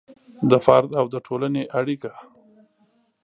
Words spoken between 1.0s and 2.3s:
د ټولنې اړیکه